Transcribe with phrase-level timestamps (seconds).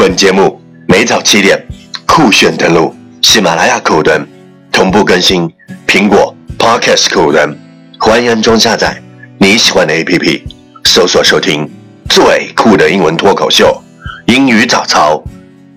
[0.00, 1.62] 本节目每早七点
[2.06, 4.26] 酷炫登录喜马拉雅客户端，
[4.72, 5.46] 同步更新
[5.86, 7.54] 苹果 Podcast 客户端，
[7.98, 8.98] 欢迎安装下载
[9.36, 10.40] 你喜欢的 APP，
[10.84, 11.70] 搜索收听
[12.08, 13.78] 最酷的英文脱口秀，
[14.24, 15.22] 英语早操，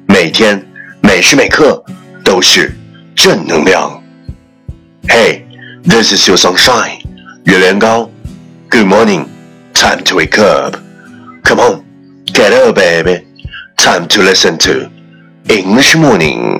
[0.07, 0.65] 每天
[1.01, 1.83] 每时每刻
[2.23, 2.73] 都是
[3.13, 4.01] 正能量。
[5.09, 7.01] Hey，this is your sunshine，
[7.43, 8.09] 月亮高
[8.69, 13.26] ，Good morning，time to wake up，Come on，get up，baby
[13.77, 14.91] baby，time to listen to
[15.50, 16.59] English morning。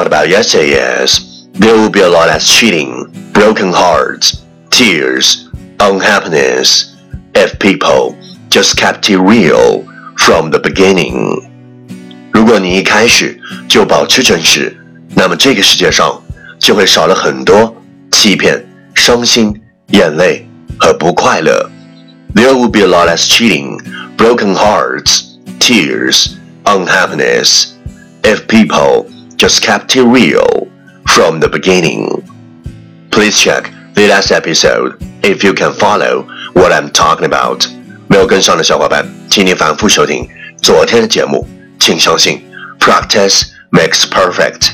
[0.00, 0.74] talked about yesterday
[1.04, 5.48] is there will be a lot of cheating, broken hearts, tears,
[5.78, 6.96] unhappiness
[7.34, 8.16] if people
[8.48, 9.84] just kept it real
[10.16, 11.42] from the beginning.
[12.32, 14.76] 如果你一开始就保持真实，
[15.14, 16.22] 那么这个世界上
[16.58, 17.74] 就会少了很多
[18.12, 18.64] 欺骗、
[18.94, 19.58] 伤心、
[19.88, 20.46] 眼泪
[20.78, 21.70] 和不快乐。
[22.34, 23.80] There will be a lot less cheating,
[24.18, 27.68] broken hearts, tears, unhappiness
[28.22, 29.06] if people
[29.40, 30.68] just kept it real
[31.06, 32.22] from the beginning.
[33.10, 37.66] Please check the last episode if you can follow what I'm talking about.
[38.08, 40.28] 没有跟上的小伙伴，请你反复收听
[40.62, 41.46] 昨天的节目。
[41.78, 42.42] 请相信，
[42.78, 44.70] practice makes perfect.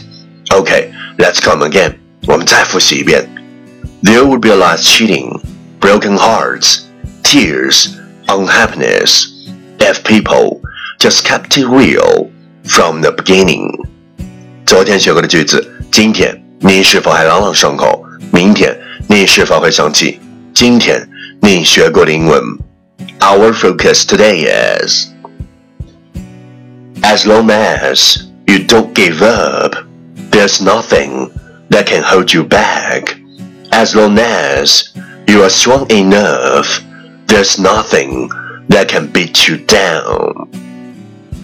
[0.49, 1.95] Okay, let's come again.
[2.27, 3.29] 我们再复习一遍。
[4.03, 5.41] There would be a lot of cheating,
[5.81, 6.81] broken hearts,
[7.23, 7.89] tears,
[8.27, 9.29] unhappiness
[9.79, 10.61] if people
[10.99, 12.31] just kept it real
[12.65, 13.79] from the beginning.
[14.67, 18.05] 昨天学过的句子，今天你是否还朗朗上口？
[18.33, 18.77] 明天
[19.09, 20.19] 你是否会想起
[20.55, 21.09] 今天
[21.41, 22.41] 你学过的英文？
[23.21, 25.09] Our focus today is
[27.03, 29.77] as long as you don't give up,
[30.31, 31.31] there's nothing
[31.71, 33.17] that can hold you back.
[33.71, 34.89] As long as
[35.27, 36.81] you are strong enough,
[37.27, 38.29] there's nothing
[38.69, 40.49] that can beat you down.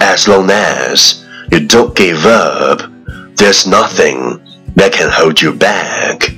[0.01, 2.83] As long as you don't give up,
[3.43, 4.41] there's nothing
[4.77, 6.33] that can hold you back.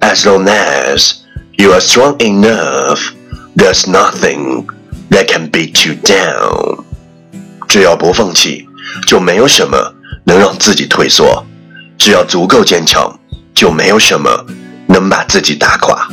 [0.00, 1.24] As long as
[1.58, 3.12] you are strong enough,
[3.56, 4.66] there's nothing
[5.10, 6.84] that can beat you down.
[7.68, 8.66] 只要不放弃，
[9.06, 11.44] 就没有什么能让自己退缩；
[11.98, 13.18] 只要足够坚强，
[13.54, 14.46] 就没有什么
[14.86, 16.08] 能把自己打垮。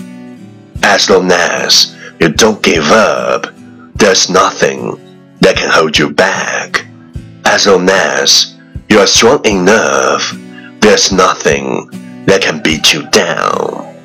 [0.82, 1.90] As long as
[2.20, 3.48] you don't give up,
[3.98, 4.98] there's nothing
[5.42, 6.86] that can hold you back.
[7.44, 8.48] As long as
[8.90, 10.34] you are strong enough,
[10.80, 11.90] there's nothing
[12.26, 13.96] that can beat you down.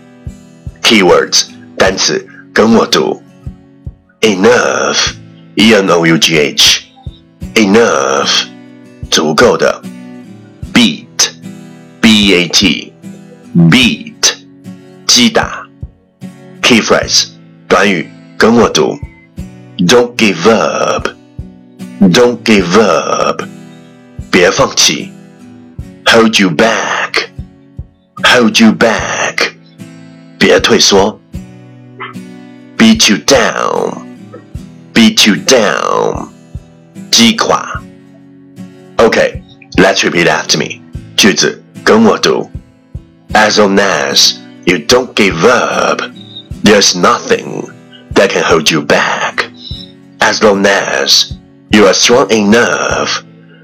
[0.83, 3.23] Keywords 单词跟我读：
[4.21, 5.15] enough,
[5.55, 6.85] e n o u g h,
[7.55, 8.47] enough
[9.11, 9.83] 足够的；
[10.73, 11.31] beat,
[12.01, 12.93] b a t,
[13.55, 14.37] beat
[15.07, 15.67] 击打；
[16.63, 17.29] key phrase
[17.69, 18.99] 短语跟我读：
[19.79, 21.09] don't give up,
[22.01, 23.52] don't give up
[24.33, 25.11] 别放弃；
[26.05, 27.29] hold you back,
[28.23, 29.53] hold you back
[30.39, 31.19] 别退缩；
[32.77, 34.07] beat you down,
[34.95, 36.29] beat you down
[37.11, 37.83] 击垮。
[38.97, 39.43] Okay,
[39.77, 40.81] let's repeat after me.
[41.17, 42.51] 句子 跟我读。
[43.33, 44.35] As long as
[44.65, 46.03] you don't give up,
[46.65, 47.69] there's nothing
[48.15, 49.45] that can hold you back.
[50.19, 51.33] As long as
[51.71, 53.23] you are strong enough,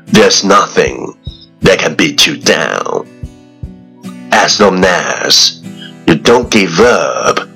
[0.09, 1.17] there's nothing
[1.61, 3.09] that can beat you down.
[4.33, 5.63] As long as
[6.07, 7.49] you don't give up,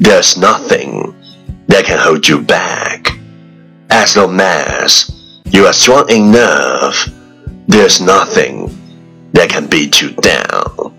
[0.00, 1.14] there's nothing
[1.66, 3.18] that can hold you back.
[3.90, 7.08] As long as you are strong enough,
[7.66, 8.68] there's nothing
[9.32, 10.94] that can beat you down.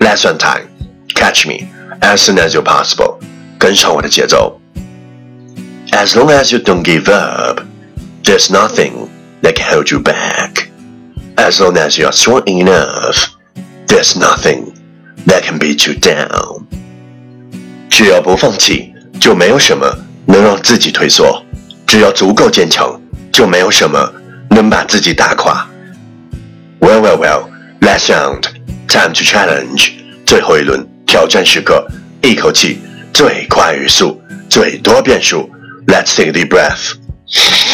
[0.00, 0.68] Last one time,
[1.08, 1.70] catch me
[2.02, 3.20] as soon as you're possible.
[3.58, 4.60] 跟上我的节奏。
[5.90, 7.64] As long as you don't give up,
[8.22, 9.07] there's nothing
[9.42, 10.68] that can hold you back.
[11.36, 13.30] As long as you are strong enough,
[13.86, 14.72] there's nothing
[15.26, 16.66] that can beat you down.
[17.90, 21.42] 只要不放弃，就没有什么能让自己退缩；
[21.86, 23.00] 只要足够坚强，
[23.32, 24.12] 就没有什么
[24.50, 25.68] 能把自己打垮。
[26.80, 27.48] Well, well, well.
[27.80, 28.44] Last round,
[28.88, 29.92] time to challenge.
[30.24, 31.86] 最后一轮挑战时刻，
[32.22, 32.78] 一口气
[33.12, 35.50] 最快语速，最多变数。
[35.86, 37.67] Let's take a deep breath.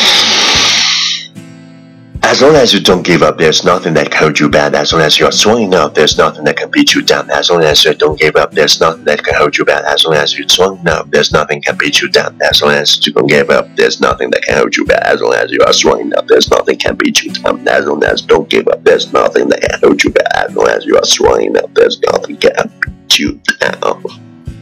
[2.35, 4.75] As long as you don't give up, there's nothing that can hold you back.
[4.75, 7.31] As long as you are strong enough, there's nothing that can beat you down.
[7.31, 9.83] As long as you don't give up, there's nothing that can hold you back.
[9.85, 12.37] As long as you're strong enough, there's nothing can beat you down.
[12.43, 15.03] As long as you don't give up, there's nothing that can hold you back.
[15.07, 17.67] As long as you are strong enough, there's nothing can beat you down.
[17.67, 20.29] As long as you don't give up, there's nothing that can hold you back.
[20.35, 24.03] As long as you are strong enough, there's nothing can beat you down.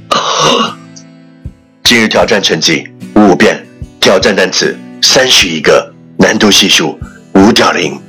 [1.82, 3.66] 今日挑战成绩五遍，
[4.00, 6.98] 挑战单词三十一个，难度系数
[7.43, 7.99] 五点零。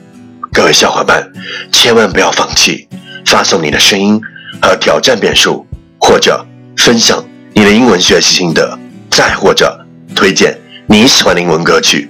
[0.53, 1.29] 各位小伙伴，
[1.73, 2.87] 千万不要放弃，
[3.27, 4.21] 发送你的声音
[4.63, 5.67] 和挑战遍数，
[5.99, 6.47] 或者
[6.77, 7.23] 分享
[7.53, 8.79] 你的英文学习心得，
[9.11, 9.77] 再或者
[10.15, 12.09] 推荐你喜欢的英文歌曲。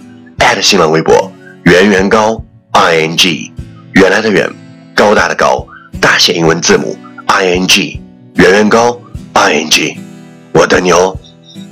[0.61, 1.33] 新浪微博
[1.65, 2.41] 圆圆高
[2.73, 3.51] i n g，
[3.95, 4.49] 原来的圆，
[4.95, 5.67] 高大的高，
[6.01, 6.97] 大写英文字母
[7.27, 8.01] i n g，
[8.35, 9.01] 圆圆高
[9.33, 9.97] i n g，
[10.53, 11.17] 我等你哦。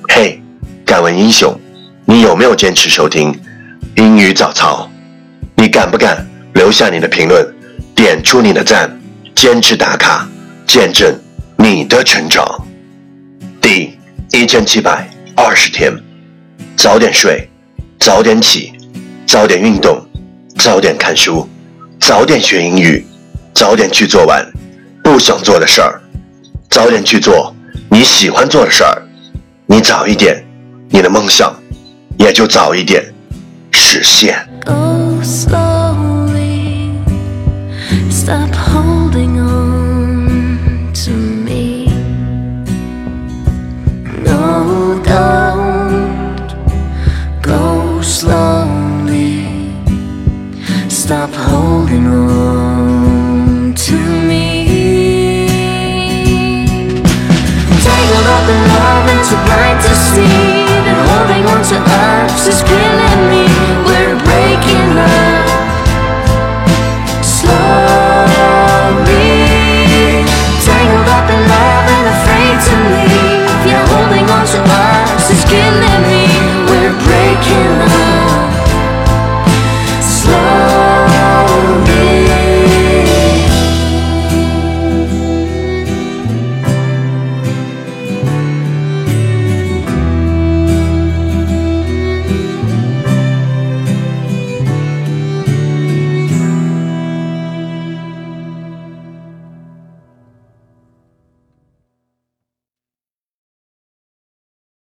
[0.09, 0.43] 嘿，
[0.85, 1.55] 敢问英雄，
[2.07, 3.39] 你有没有坚持收听
[3.97, 4.91] 英语早操？
[5.63, 7.47] 你敢不敢留下你的评论，
[7.95, 8.91] 点出你的赞，
[9.33, 10.29] 坚持打卡，
[10.67, 11.17] 见证
[11.57, 12.45] 你的成长？
[13.61, 13.97] 第
[14.33, 15.93] 一千七百二十天，
[16.77, 17.49] 早点睡，
[18.01, 18.73] 早点起，
[19.25, 20.05] 早点运动，
[20.59, 21.49] 早点看书，
[22.01, 23.07] 早点学英语，
[23.55, 24.45] 早点去做完
[25.05, 26.03] 不想做的事儿，
[26.71, 27.55] 早点去做
[27.89, 29.01] 你喜欢做的事儿。
[29.67, 30.45] 你早一点，
[30.91, 31.55] 你的梦想
[32.19, 33.01] 也就早一点
[33.71, 34.45] 实现。
[35.25, 36.91] Slowly.
[38.11, 39.42] Stop holding on